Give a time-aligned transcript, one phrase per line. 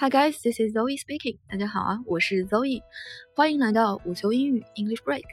[0.00, 1.36] Hi guys, this is Zoe speaking.
[1.46, 2.82] 大家好啊，我是 Zoe，
[3.36, 5.24] 欢迎来到午休英语 English Break。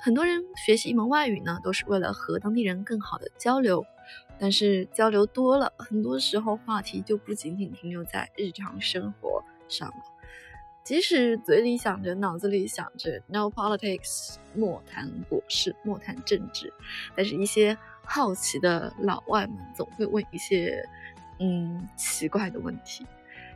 [0.00, 3.84] 很多人学习一门外语呢，都是为了和当地人更好的交流，
[4.38, 9.96] 但是交流多了，很多时候话题就不仅仅停留在日常生活上了。
[10.82, 16.72] 即使嘴里想着，脑子里想着 No politics，莫谈国事，莫谈政治，
[17.14, 20.82] 但是一些好奇的老外们总会问一些。
[21.42, 23.06] 嗯，奇怪的问题，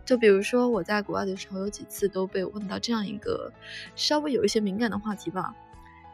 [0.07, 3.52] 就比如说我在国外的时候，有几次都被问到这样一个
[3.95, 5.55] 稍微有一些敏感的话题吧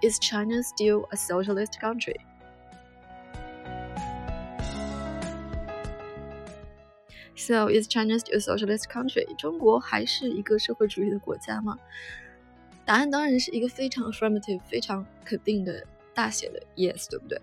[0.02, 2.16] ：Is China still a socialist country?
[7.36, 9.34] So is China still a socialist country?
[9.36, 11.78] 中国还是一个社会主义的国家吗？
[12.84, 17.40] 答案当然是一个非常 affirmative、非常肯定的大写的 yes，对不对？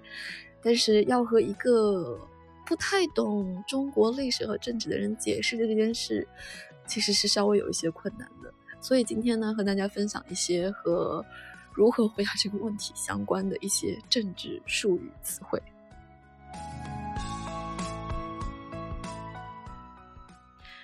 [0.62, 2.20] 但是要和一个
[2.68, 6.28] 不太懂中国历史和政治的人解释这件事，
[6.86, 8.54] 其实是稍微有一些困难的。
[8.82, 11.26] 所以今天呢，和大家分享一些和
[11.74, 15.64] 如何回答这个问题相关的一些政治术语词汇。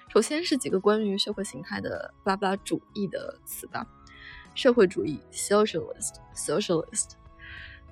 [0.08, 3.86] 首先是几个关于社会形态的巴拉巴拉主义的词吧：
[4.56, 7.10] 社会主义 （socialist），socialist；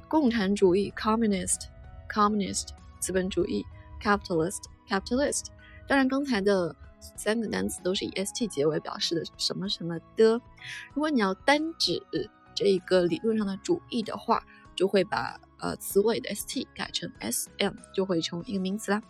[0.07, 3.65] 共产主义 （communist），communist；资本主义。
[4.01, 5.45] Capitalist capitalist，
[5.87, 6.75] 当然刚才的
[7.15, 10.41] 三个单词都是以 st 结尾表示的什么什么的。
[10.93, 12.01] 如果你要单指
[12.53, 14.43] 这一个理论上的主义的话，
[14.75, 19.01] 就会把呃词尾的 st 改成 sm，就会成为一个名词啦。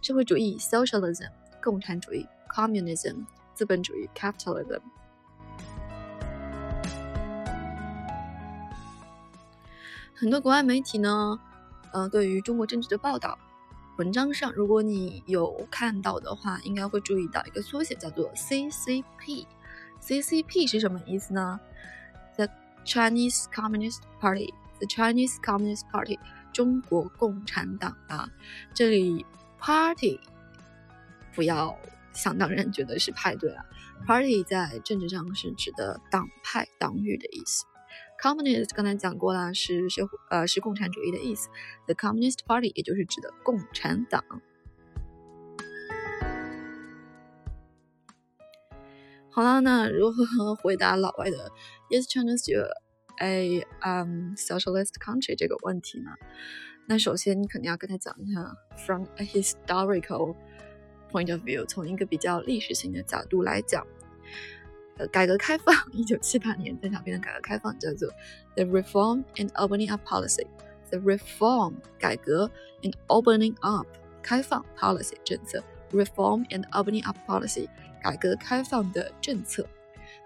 [0.00, 1.30] 社会主义 socialism，
[1.62, 4.80] 共产主义 communism，资本主义 capitalism。
[10.14, 11.40] 很多国外媒体呢，
[11.92, 13.38] 呃，对于中国政治的报道。
[13.98, 19.46] 文章上，如果你有看到的话，应该会注意到一个缩写，叫做 CCP。
[20.00, 21.60] CCP 是什么意思呢
[22.36, 22.48] ？The
[22.86, 26.18] Chinese Communist Party，The Chinese Communist Party，
[26.54, 28.30] 中国共产党啊。
[28.74, 29.26] 这里
[29.58, 30.18] Party
[31.34, 31.78] 不要
[32.14, 33.64] 想当然觉得是派对啊
[34.06, 37.66] ，Party 在政治上是指的党派、党羽的意思。
[38.22, 41.48] Communist 刚才讲过了，是社会呃是共产主义的意思。
[41.86, 44.22] The Communist Party 也就是指的共产党。
[49.28, 51.50] 好了，那如何回答老外的
[51.90, 52.68] Is China still
[53.18, 56.12] a um socialist country 这个问题呢？
[56.86, 58.56] 那首先你肯定要跟他讲一下
[58.86, 60.36] ，from a historical
[61.10, 63.84] point of view，从一个比较历史性的角度来讲。
[64.98, 68.08] 呃，改革开放，一九七八年邓小平的改革开放叫做
[68.54, 70.46] the reform and opening up policy。
[70.90, 72.50] the reform 改革
[72.82, 73.86] and opening up
[74.22, 75.62] 开放 policy 政策。
[75.92, 77.68] reform and opening up policy
[78.02, 79.66] 改革开放的政策。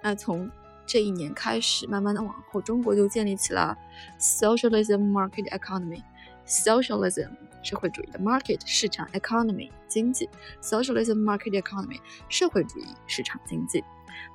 [0.00, 0.48] 那从
[0.86, 3.76] 这一年开始，慢慢的往后，中国就建立起了
[4.20, 6.04] socialism market economy。
[6.46, 7.28] Socialism
[7.62, 10.28] 社会主义的 market 市场 economy 经济
[10.62, 11.98] socialism market economy
[12.28, 13.82] 社会主义市场经济。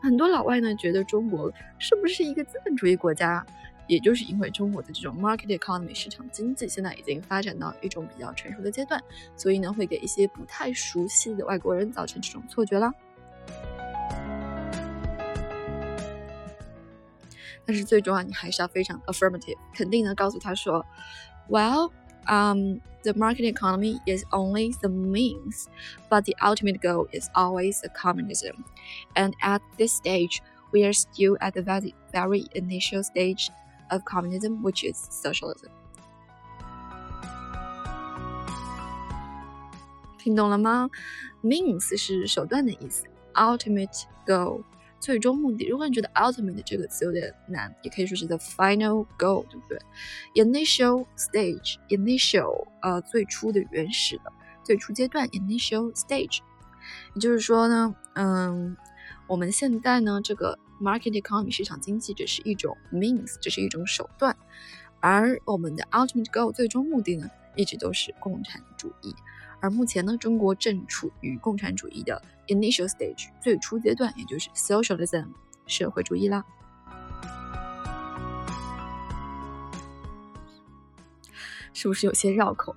[0.01, 3.45] 很多老外呢觉得中国是不是一个资本主义国家？
[3.87, 9.03] 也就是因为中国的这种 market economy 市场经济现在已经发展到一种比较成熟的阶段，
[9.35, 12.93] 所以呢会给一些不太熟悉的外国人造成这种错觉啦。
[17.65, 20.85] 但是最终啊，你还是要非常 affirmative 肯定的告诉他说
[21.49, 21.91] ，Well。
[22.28, 25.68] um, the market economy is only the means,
[26.10, 28.64] but the ultimate goal is always the communism.
[29.14, 30.42] And at this stage,
[30.72, 33.50] we are still at the very, very initial stage
[33.90, 35.70] of communism, which is socialism.
[40.18, 40.90] 听懂了吗？
[41.44, 43.04] Means 是手段的意思，
[43.34, 44.64] ultimate goal
[45.01, 45.67] 最终目的。
[45.67, 49.77] 如果你觉得 ultimate 这个词有点难，也可以说是 the final goal，对不对
[50.35, 54.31] ？initial stage，initial 呃最初的原始的
[54.63, 56.39] 最初阶段，initial stage。
[57.15, 58.77] 也就是说呢，嗯，
[59.27, 64.37] 我们现在呢这个 market economy 市场经济只是一种 means，这是一种手段，
[64.99, 69.13] 而我们的 ultimate goal 最终目的呢，一直都是共产主义。
[69.59, 75.27] 而目前呢，中国正处于共产主义的 initial stage 最初阶段，也就是 socialism
[75.67, 76.43] 社会主义啦。
[81.73, 82.75] 是不是有些绕口？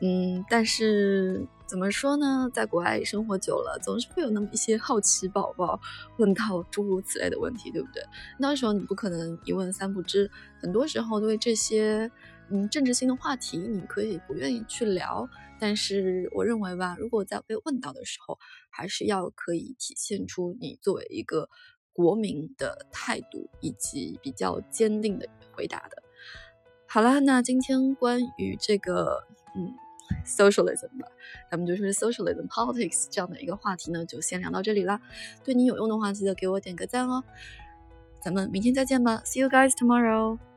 [0.00, 2.50] 嗯，但是怎么说呢？
[2.52, 5.80] 在国外生活久了，总是会有那么一些好奇宝宝
[6.16, 8.02] 问到诸如此类的问题，对不对？
[8.38, 10.28] 那时候你不可能一问三不知，
[10.60, 12.10] 很多时候对这些。
[12.50, 15.28] 嗯，政治性的话题你可以不愿意去聊，
[15.60, 18.38] 但是我认为吧，如果在被问到的时候，
[18.70, 21.48] 还是要可以体现出你作为一个
[21.92, 26.02] 国民的态度，以及比较坚定的回答的。
[26.86, 29.24] 好了，那今天关于这个
[29.54, 29.74] 嗯
[30.24, 31.06] socialism 吧，
[31.50, 35.00] 咱们就是 socialism politics 这样的一个话题呢，就先聊到这里啦。
[35.44, 37.22] 对你有用的话，记得给我点个赞哦。
[38.22, 40.47] 咱们明天再见吧，See you guys tomorrow。